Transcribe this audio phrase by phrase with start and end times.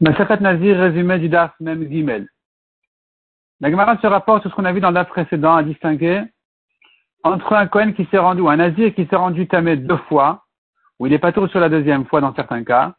[0.00, 2.26] Masachat Nazir, résumé du DAF, même Gimel.
[3.60, 6.22] La Gemara se rapporte sur ce qu'on a vu dans le DAF précédent à distinguer
[7.22, 10.44] entre un Kohen qui s'est rendu, un Nazir qui s'est rendu tamé deux fois,
[10.98, 12.94] ou il est pas tour sur la deuxième fois dans certains cas,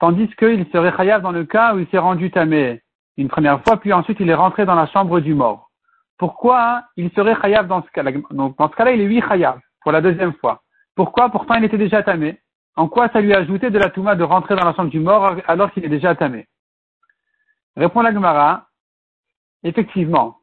[0.00, 2.82] tandis qu'il serait chayav dans le cas où il s'est rendu tamé
[3.16, 5.70] une première fois, puis ensuite il est rentré dans la chambre du mort.
[6.18, 8.10] Pourquoi il serait chayav dans ce cas-là?
[8.32, 10.62] Donc, dans ce cas-là, il est huit chayav pour la deuxième fois.
[10.96, 11.28] Pourquoi?
[11.30, 12.40] Pourtant, il était déjà tamé.
[12.76, 15.00] En quoi ça lui a ajouté de la Touma de rentrer dans la chambre du
[15.00, 16.46] mort alors qu'il est déjà tamé
[17.76, 18.66] Répond la Gemara,
[19.62, 20.38] effectivement,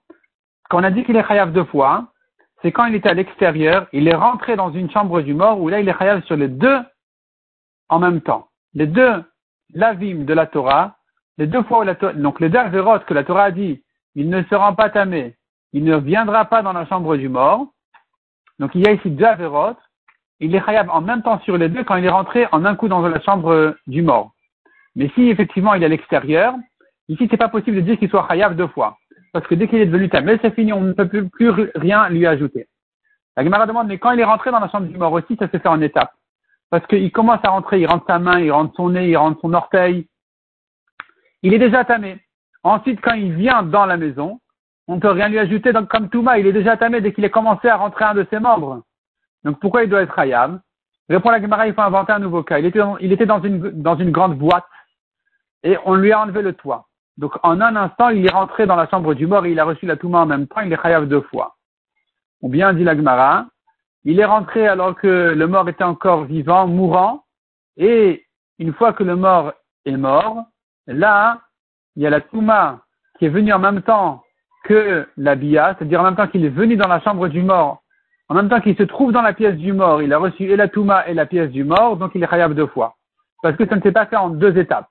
[0.69, 2.07] quand on a dit qu'il est chayav deux fois,
[2.61, 5.69] c'est quand il était à l'extérieur, il est rentré dans une chambre du mort où
[5.69, 6.79] là il est chayav sur les deux
[7.89, 8.49] en même temps.
[8.73, 9.23] Les deux
[9.73, 10.97] lavim de la Torah,
[11.37, 12.59] les deux fois où la Torah, donc les deux
[13.07, 13.83] que la Torah a dit,
[14.15, 15.37] il ne se rend pas tamé,
[15.73, 17.67] il ne viendra pas dans la chambre du mort.
[18.59, 19.77] Donc il y a ici deux avérotes,
[20.39, 22.75] il est chayav en même temps sur les deux quand il est rentré en un
[22.75, 24.31] coup dans la chambre du mort.
[24.95, 26.55] Mais si effectivement il est à l'extérieur,
[27.07, 28.97] ici c'est pas possible de dire qu'il soit chayav deux fois.
[29.33, 32.25] Parce que dès qu'il est devenu tamé, c'est fini, on ne peut plus, rien lui
[32.25, 32.67] ajouter.
[33.35, 35.47] La Gemara demande, mais quand il est rentré dans la chambre du mort aussi, ça
[35.47, 36.13] se fait en étapes.
[36.69, 39.39] Parce qu'il commence à rentrer, il rentre sa main, il rentre son nez, il rentre
[39.41, 40.07] son orteil.
[41.43, 42.19] Il est déjà tamé.
[42.63, 44.39] Ensuite, quand il vient dans la maison,
[44.87, 45.71] on ne peut rien lui ajouter.
[45.71, 48.25] Donc, comme Touma, il est déjà tamé dès qu'il est commencé à rentrer un de
[48.31, 48.81] ses membres.
[49.47, 50.59] Donc pourquoi il doit être Hayab
[51.07, 52.59] Répond la Gemara, il faut inventer un nouveau cas.
[52.59, 54.65] Il était, dans, une, grande boîte
[55.63, 56.89] et on lui a enlevé le toit.
[57.15, 59.63] Donc en un instant, il est rentré dans la chambre du mort et il a
[59.63, 61.55] reçu la Touma en même temps, il est Hayab deux fois.
[62.41, 63.45] Ou bien, dit la Gemara,
[64.03, 67.23] il est rentré alors que le mort était encore vivant, mourant,
[67.77, 68.25] et
[68.59, 69.53] une fois que le mort
[69.85, 70.43] est mort,
[70.87, 71.39] là,
[71.95, 72.81] il y a la Touma
[73.17, 74.23] qui est venue en même temps
[74.65, 77.81] que la Bia, c'est-à-dire en même temps qu'il est venu dans la chambre du mort
[78.29, 80.55] en même temps qu'il se trouve dans la pièce du mort, il a reçu et
[80.55, 82.95] la Touma et la pièce du mort, donc il est khayab deux fois.
[83.41, 84.89] Parce que ça ne s'est pas fait en deux étapes.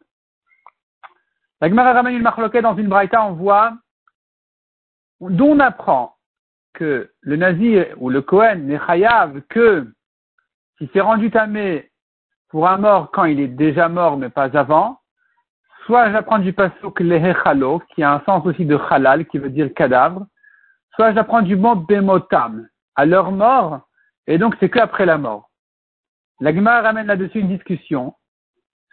[1.60, 3.74] La Gemara ramène une dans une braïta, on voit,
[5.20, 6.14] d'où on apprend
[6.74, 9.86] que le nazir ou le Kohen n'est chayav que
[10.76, 11.90] s'il s'est rendu tamé
[12.48, 15.00] pour un mort quand il est déjà mort mais pas avant,
[15.86, 19.72] soit j'apprends du pasuk lehechalo, qui a un sens aussi de halal, qui veut dire
[19.74, 20.26] cadavre,
[20.94, 23.80] soit j'apprends du mot bemotam, à leur mort,
[24.26, 25.50] et donc c'est qu'après la mort.
[26.40, 28.14] L'Agma ramène là-dessus une discussion.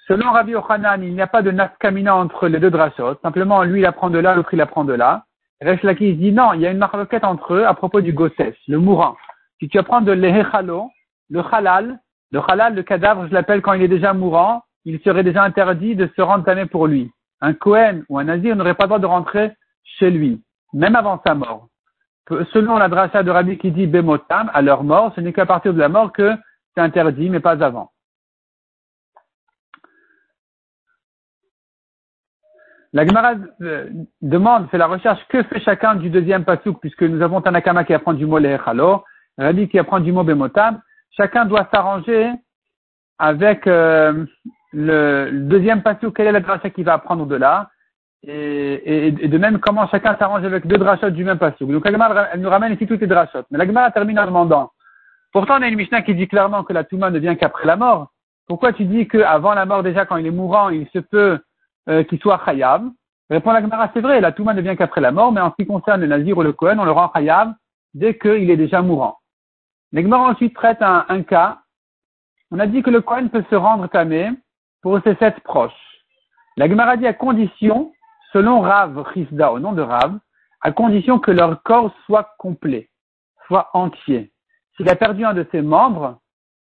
[0.08, 3.16] Selon Rabbi Ochanan, il n'y a pas de nafkamina entre les deux drachot.
[3.22, 5.26] Simplement, lui, il apprend de là, l'autre, il apprend de là.
[5.62, 8.32] Resh Lakish dit non, il y a une marloquette entre eux à propos du gosses,
[8.68, 9.16] le mourant.
[9.60, 10.90] Si tu apprends de l'ehechalo,
[11.30, 12.00] le halal,
[12.32, 15.96] le halal, le cadavre, je l'appelle quand il est déjà mourant, il serait déjà interdit
[15.96, 17.10] de se rendre tamé pour lui.
[17.40, 19.52] Un Kohen ou un Nazir n'aurait pas le droit de rentrer
[19.84, 20.42] chez lui,
[20.74, 21.68] même avant sa mort
[22.30, 25.74] selon la dracha de Rabbi qui dit Bemotam, à leur mort, ce n'est qu'à partir
[25.74, 26.32] de la mort que
[26.76, 27.92] c'est interdit, mais pas avant.
[32.94, 33.90] La Gemara euh,
[34.22, 37.94] demande, fait la recherche, que fait chacun du deuxième pasouk, puisque nous avons Tanakama qui
[37.94, 39.04] apprend du mot Lehechalo,
[39.38, 40.80] Rabbi qui apprend du mot Bemotam.
[41.18, 42.32] Chacun doit s'arranger
[43.18, 44.26] avec euh,
[44.74, 47.70] le, deuxième pasouk, quelle est la dracha qui va apprendre de là,
[48.26, 51.68] et, et, de même comment chacun s'arrange avec deux drachotes du même passage.
[51.68, 53.48] Donc la elle nous ramène ici toutes les drachotes.
[53.52, 54.72] Mais la Gemara termine en demandant.
[55.34, 57.76] Pourtant, on a une Mishnah qui dit clairement que la Touma ne vient qu'après la
[57.76, 58.12] mort.
[58.48, 61.40] Pourquoi tu dis qu'avant la mort, déjà, quand il est mourant, il se peut
[61.90, 62.90] euh, qu'il soit Khayab
[63.30, 65.56] Répond la Gemara, c'est vrai, la Touma ne vient qu'après la mort, mais en ce
[65.56, 67.54] qui concerne le Nazir ou le Kohen, on le rend Khayab
[67.94, 69.18] dès qu'il est déjà mourant.
[69.92, 71.60] La Gemara ensuite traite un, un, cas.
[72.52, 74.30] On a dit que le Kohen peut se rendre tamé
[74.82, 75.72] pour ses sept proches.
[76.58, 77.93] La Gemara dit à condition
[78.34, 80.20] selon Rav Chisda, au nom de Rav,
[80.62, 82.90] à condition que leur corps soit complet,
[83.48, 84.32] soit entier.
[84.76, 86.20] S'il a perdu un de ses membres,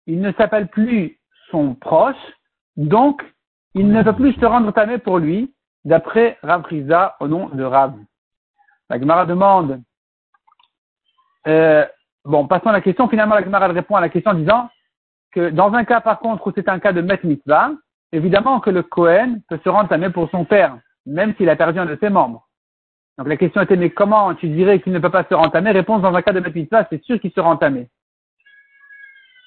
[0.06, 1.20] il ne s'appelle plus
[1.50, 2.16] son proche,
[2.76, 3.22] donc
[3.75, 5.54] il ne peut plus se rendre tamé pour lui,
[5.84, 7.94] d'après Rav Chisda, au nom de Rav.
[8.88, 9.82] La Gemara demande,
[11.47, 11.87] euh,
[12.25, 14.70] bon, passons à la question, finalement la Gemara répond à la question en disant
[15.31, 17.72] que dans un cas par contre où c'est un cas de Met Mitzvah,
[18.12, 21.79] évidemment que le Kohen peut se rendre tamé pour son père même s'il a perdu
[21.79, 22.47] un de ses membres.
[23.19, 25.73] Donc la question était, mais comment tu dirais qu'il ne peut pas se rentamer?
[25.73, 27.88] Réponse, dans un cas de Mitzvah, c'est sûr qu'il se entamé.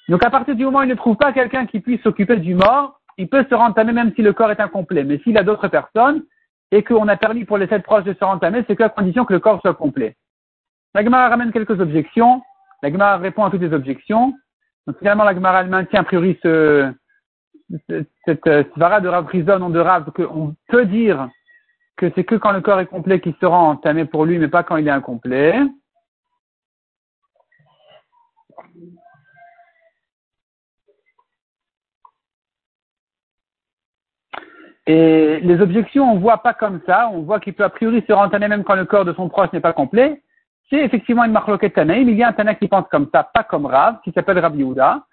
[0.08, 2.54] Donc à partir du moment où il ne trouve pas quelqu'un qui puisse s'occuper du
[2.54, 5.04] mort, il peut se rentamer même si le corps est incomplet.
[5.04, 6.22] Mais s'il a d'autres personnes
[6.70, 9.32] et qu'on a permis pour les sept proches de se rentamer, c'est qu'à condition que
[9.32, 10.16] le corps soit complet.
[10.94, 12.42] La Gemara ramène quelques objections.
[12.82, 14.34] La Gemara répond à toutes les objections.
[14.86, 16.92] Donc finalement, la Gemara maintient a priori ce,
[18.24, 21.28] cette svara de Rav Rizon, nom de Rav, qu'on peut dire
[21.96, 24.62] que c'est que quand le corps est complet qu'il sera entamé pour lui, mais pas
[24.62, 25.60] quand il est incomplet.
[34.86, 37.08] Et les objections, on voit pas comme ça.
[37.12, 39.52] On voit qu'il peut a priori se rentamer même quand le corps de son proche
[39.52, 40.22] n'est pas complet.
[40.68, 42.08] C'est effectivement une marloquette Tanaïm.
[42.08, 44.58] Il y a un Tana qui pense comme ça, pas comme Rav, qui s'appelle Rabbi
[44.58, 45.06] Yehuda.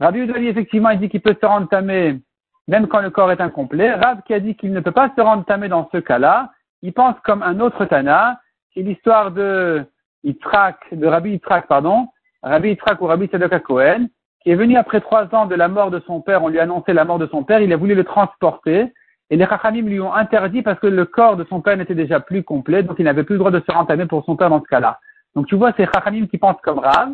[0.00, 2.20] Rabbi Yehuda, effectivement, il dit qu'il peut se rentamer
[2.68, 3.92] même quand le corps est incomplet.
[3.92, 6.52] Rav qui a dit qu'il ne peut pas se rentamer dans ce cas-là.
[6.82, 8.40] Il pense comme un autre Tana.
[8.74, 9.84] C'est l'histoire de
[10.22, 12.08] Yitzhak, de Rabbi Yitzhak, pardon.
[12.42, 14.06] Rabbi Yitzhak ou Rabbi Sadok Cohen,
[14.42, 16.44] qui est venu après trois ans de la mort de son père.
[16.44, 17.60] On lui a annoncé la mort de son père.
[17.60, 18.92] Il a voulu le transporter.
[19.30, 22.20] Et les Chachamim lui ont interdit parce que le corps de son père n'était déjà
[22.20, 24.60] plus complet, donc il n'avait plus le droit de se rentamer pour son père dans
[24.60, 25.00] ce cas-là.
[25.34, 27.10] Donc tu vois, c'est Chachamim qui pense comme Rav,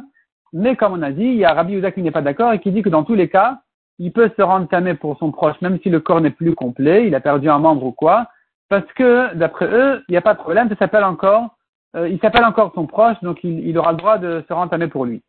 [0.52, 2.60] mais comme on a dit, il y a Rabbi Yehuda qui n'est pas d'accord et
[2.60, 3.58] qui dit que dans tous les cas,
[3.98, 7.14] il peut se rentamer pour son proche, même si le corps n'est plus complet, il
[7.14, 8.28] a perdu un membre ou quoi,
[8.68, 11.56] parce que d'après eux, il n'y a pas de problème, ça s'appelle encore,
[11.96, 14.88] euh, il s'appelle encore son proche, donc il, il, aura le droit de se rentamer
[14.88, 15.22] pour lui.